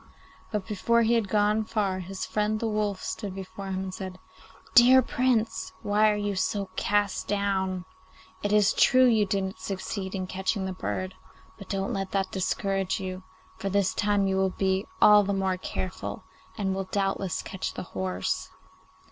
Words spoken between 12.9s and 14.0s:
you, for this